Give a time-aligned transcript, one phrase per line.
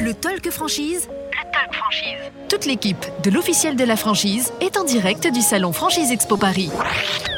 [0.00, 1.08] Le Talk Franchise.
[1.08, 2.32] Le Talk Franchise.
[2.48, 6.70] Toute l'équipe de l'officiel de la franchise est en direct du salon Franchise Expo Paris.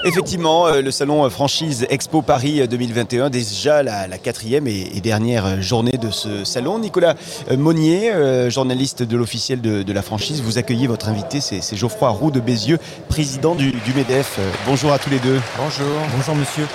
[0.04, 5.60] Effectivement, euh, le salon Franchise Expo Paris 2021, déjà la, la quatrième et, et dernière
[5.60, 6.78] journée de ce salon.
[6.78, 7.16] Nicolas
[7.50, 11.60] euh, Monnier, euh, journaliste de l'officiel de, de la franchise, vous accueillez votre invité, c'est
[11.60, 12.78] c'est Geoffroy Roux de Bézieux,
[13.08, 14.36] président du, du MEDEF.
[14.38, 15.40] Euh, Bonjour à tous les deux.
[15.58, 15.86] Bonjour.
[16.16, 16.66] Bonjour monsieur.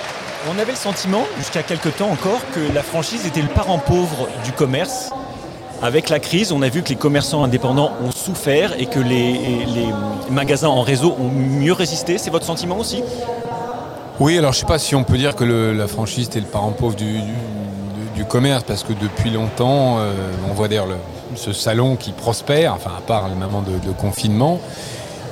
[0.48, 4.28] On avait le sentiment, jusqu'à quelque temps encore, que la franchise était le parent pauvre
[4.44, 5.10] du commerce.
[5.82, 9.34] Avec la crise, on a vu que les commerçants indépendants ont souffert et que les,
[10.30, 12.16] magasins en réseau ont mieux résisté.
[12.18, 13.02] C'est votre sentiment aussi?
[14.20, 16.70] Oui, alors je sais pas si on peut dire que la franchise était le parent
[16.70, 20.12] pauvre du, commerce, parce que depuis longtemps, euh,
[20.50, 20.96] on voit d'ailleurs le-
[21.34, 24.58] ce salon qui prospère, enfin à part le moment de, de confinement,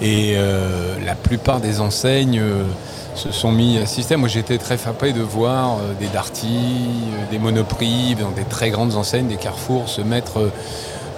[0.00, 2.64] et euh, la plupart des enseignes euh,
[3.14, 4.20] se sont mis à système.
[4.20, 8.70] Moi j'étais très frappé de voir euh, des Darty, euh, des Monoprix, dans des très
[8.70, 10.38] grandes enseignes, des Carrefour se mettre...
[10.38, 10.52] euh,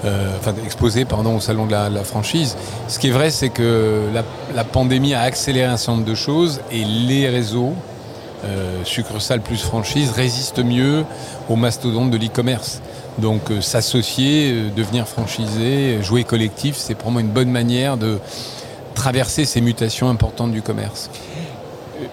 [0.05, 2.55] euh, enfin exposés pardon, au salon de la, la franchise.
[2.87, 4.23] Ce qui est vrai, c'est que la,
[4.55, 7.73] la pandémie a accéléré un certain nombre de choses et les réseaux,
[8.45, 11.05] euh, succursales plus franchise, résistent mieux
[11.49, 12.83] aux mastodontes de l'e-commerce.
[13.19, 18.19] Donc euh, s'associer, euh, devenir franchisé, jouer collectif, c'est pour moi une bonne manière de
[18.95, 21.09] traverser ces mutations importantes du commerce.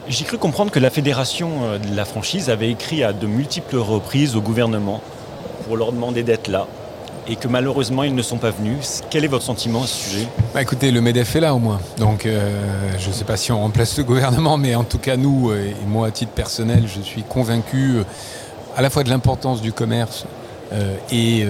[0.07, 3.77] J'ai cru comprendre que la fédération euh, de la franchise avait écrit à de multiples
[3.77, 5.01] reprises au gouvernement
[5.65, 6.67] pour leur demander d'être là
[7.27, 9.01] et que malheureusement ils ne sont pas venus.
[9.09, 10.27] Quel est votre sentiment à ce sujet?
[10.53, 11.79] Bah, écoutez, le MEDEF est là au moins.
[11.97, 12.59] Donc euh,
[12.99, 15.69] je ne sais pas si on remplace le gouvernement, mais en tout cas nous, euh,
[15.69, 17.97] et moi à titre personnel, je suis convaincu
[18.75, 20.25] à la fois de l'importance du commerce
[21.11, 21.45] et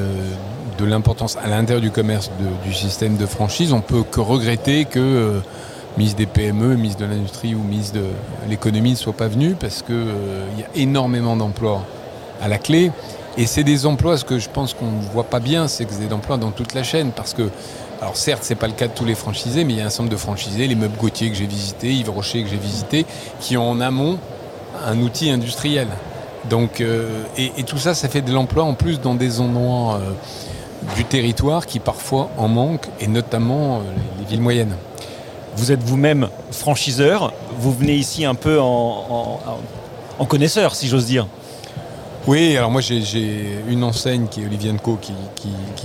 [0.78, 2.30] de l'importance à l'intérieur du commerce
[2.66, 3.72] du système de franchise.
[3.72, 5.42] On peut que regretter que
[5.98, 8.06] mise des PME, mise de l'industrie ou mise de
[8.50, 9.96] l'économie ne soit pas venue parce qu'il
[10.58, 11.84] y a énormément d'emplois
[12.42, 12.92] à la clé.
[13.38, 15.94] Et c'est des emplois, ce que je pense qu'on ne voit pas bien, c'est que
[15.94, 17.12] c'est des emplois dans toute la chaîne.
[17.12, 17.50] Parce que,
[18.00, 19.98] alors certes, c'est pas le cas de tous les franchisés, mais il y a un
[19.98, 23.06] nombre de franchisés, les meubles Gauthier que j'ai visités, Yves Rocher que j'ai visité,
[23.40, 24.20] qui ont en amont
[24.86, 25.88] un outil industriel.
[26.50, 30.12] Donc, euh, et, tout ça, ça fait de l'emploi en plus dans des endroits euh,
[30.96, 33.82] du territoire qui parfois en manquent, et notamment euh,
[34.20, 34.76] les villes moyennes.
[35.56, 39.40] Vous êtes vous-même franchiseur, vous venez ici un peu en,
[40.28, 41.28] connaisseur, si j'ose dire.
[42.26, 45.14] Oui, alors moi j'ai- une enseigne qui est Olivier Co qui,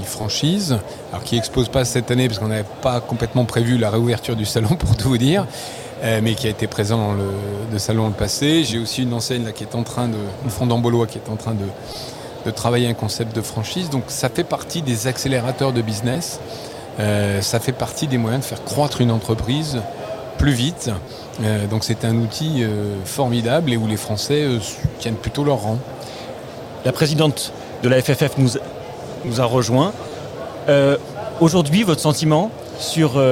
[0.05, 0.79] franchise,
[1.13, 4.47] alors qui expose pas cette année parce qu'on n'avait pas complètement prévu la réouverture du
[4.47, 5.47] salon pour tout vous dire,
[6.03, 7.29] euh, mais qui a été présent dans le,
[7.73, 8.65] le salon le passé.
[8.65, 11.37] J'ai aussi une enseigne là qui est en train de, une fondant qui est en
[11.37, 11.67] train de,
[12.47, 13.91] de travailler un concept de franchise.
[13.91, 16.41] Donc ça fait partie des accélérateurs de business,
[17.01, 19.81] Euh, ça fait partie des moyens de faire croître une entreprise
[20.37, 20.91] plus vite.
[21.43, 24.47] Euh, donc c'est un outil euh, formidable et où les Français
[24.99, 25.79] tiennent plutôt leur rang.
[26.85, 28.51] La présidente de la FFF nous,
[29.25, 29.93] nous a rejoint.
[31.41, 33.23] Aujourd'hui, votre sentiment sur,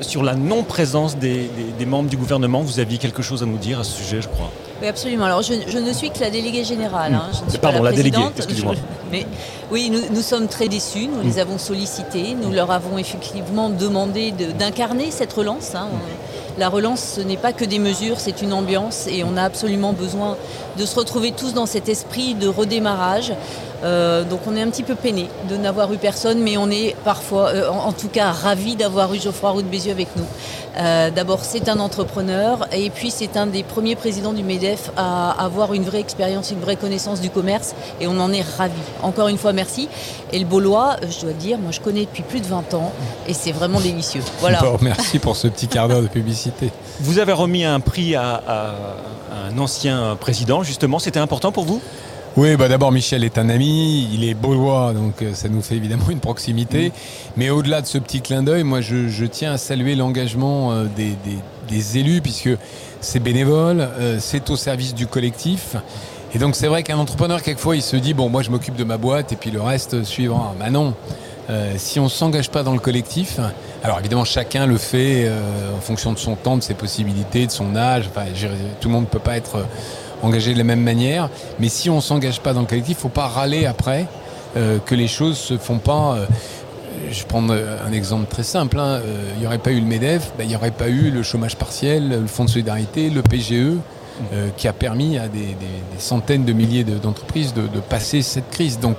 [0.00, 1.48] sur la non-présence des-
[1.78, 4.28] des membres du gouvernement, vous aviez quelque chose à nous dire à ce sujet, je
[4.28, 4.50] crois?
[4.82, 5.26] Oui, absolument.
[5.26, 7.14] Alors, je, je ne suis que la déléguée générale.
[7.14, 7.28] hein.
[7.38, 8.74] Je ne suis Pardon, pas la, la déléguée, excusez-moi.
[9.12, 9.26] Mais
[9.70, 11.06] oui, nous, nous sommes très déçus.
[11.06, 12.34] Nous les avons sollicités.
[12.40, 15.74] Nous leur avons effectivement demandé de- d'incarner cette relance.
[15.76, 15.86] hein.
[16.58, 19.94] La relance, ce n'est pas que des mesures, c'est une ambiance et on a absolument
[19.94, 20.36] besoin
[20.78, 23.32] de se retrouver tous dans cet esprit de redémarrage.
[23.84, 26.94] Euh, donc on est un petit peu peiné de n'avoir eu personne, mais on est
[27.04, 30.24] parfois, euh, en, en tout cas, ravis d'avoir eu Geoffroy Roux de Bézieux avec nous.
[30.78, 35.32] Euh, D'abord, c'est un entrepreneur et puis c'est un des premiers présidents du MEDEF à
[35.44, 38.72] avoir une vraie expérience, une vraie connaissance du commerce et on en est ravis.
[39.02, 39.88] Encore une fois, merci.
[40.32, 42.92] Et le Beaulois, je dois dire, moi je connais depuis plus de 20 ans
[43.28, 44.22] et c'est vraiment délicieux.
[44.40, 44.60] Voilà.
[44.60, 46.70] Bon, merci pour ce petit quart d'heure de publicité.
[47.00, 48.74] Vous avez remis un prix à, à-
[49.32, 50.98] à un ancien président, justement.
[50.98, 51.80] C'était important pour vous?
[52.36, 55.74] Oui, bah d'abord Michel est un ami, il est beaulois, donc euh, ça nous fait
[55.76, 56.90] évidemment une proximité.
[57.36, 60.84] Mais au-delà de ce petit clin d'œil, moi je, je tiens à saluer l'engagement euh,
[60.96, 61.38] des, des-
[61.68, 62.50] des élus, puisque
[63.00, 65.76] c'est bénévole, euh, c'est au service du collectif.
[66.34, 68.84] Et donc c'est vrai qu'un entrepreneur, quelquefois, il se dit, bon, moi je m'occupe de
[68.84, 70.54] ma boîte et puis le reste suivra.
[70.58, 70.94] Bah non,
[71.50, 73.40] Euh, si on ne s'engage pas dans le collectif,
[73.82, 77.50] alors évidemment chacun le fait euh, en fonction de son temps, de ses possibilités, de
[77.50, 78.26] son âge, enfin,
[78.80, 79.66] tout le monde ne peut pas être...
[80.22, 81.28] euh, engagé de la même manière.
[81.58, 84.06] Mais si on s'engage pas dans le collectif, faut pas râler après
[84.56, 86.16] euh, que les choses se font pas.
[86.16, 86.26] euh,
[87.10, 88.78] je prends euh, un exemple très simple.
[88.78, 89.00] hein,
[89.34, 91.56] Il n'y aurait pas eu le MEDEF, ben, il n'y aurait pas eu le chômage
[91.56, 93.76] partiel, le Fonds de solidarité, le PGE,
[94.32, 95.56] euh, qui a permis à des,
[95.98, 98.78] centaines de milliers de- d'entreprises de, passer cette crise.
[98.80, 98.96] Donc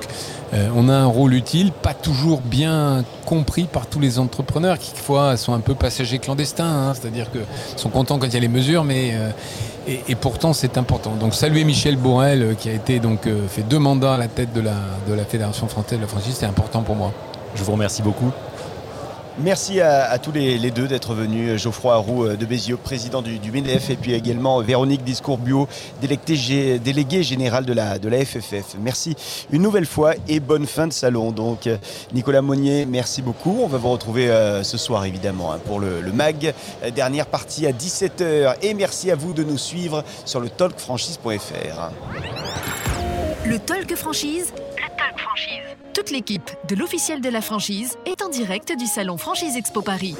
[0.53, 4.91] euh, on a un rôle utile, pas toujours bien compris par tous les entrepreneurs qui,
[4.91, 6.65] quelquefois, sont un peu passagers clandestins.
[6.65, 7.41] hein, C'est-à-dire qu'ils
[7.77, 9.29] sont contents quand il y a les mesures, mais euh,
[10.07, 11.15] Et, pourtant, c'est important.
[11.19, 14.61] Donc, saluer Michel Bourrel, qui a été donc fait deux mandats à la tête de
[14.61, 14.75] la,
[15.09, 15.99] de la Fédération française
[16.31, 17.11] c'est important pour moi.
[17.55, 18.31] Je vous remercie beaucoup.
[19.39, 21.59] Merci à, tous les, deux d'être venus.
[21.59, 25.67] Geoffroy Roux euh, de Bézieux, président du, du, et puis également Véronique Discours-Bio,
[26.01, 28.75] déléguée, générale de la, FFF.
[28.79, 29.15] Merci
[29.51, 31.31] une nouvelle fois et bonne fin de salon.
[31.31, 31.67] Donc,
[32.13, 33.59] Nicolas Monnier, merci beaucoup.
[33.63, 36.53] On va vous retrouver euh, ce soir, évidemment, hein, pour le, MAG.
[36.83, 38.57] Euh, dernière partie à 17h.
[38.61, 41.89] Et merci à vous de nous suivre sur le talkfranchise.fr.
[43.45, 44.53] Le Talk Franchise.
[45.93, 50.15] Toute l'équipe de l'officiel de la franchise est en direct du salon Franchise Expo Paris.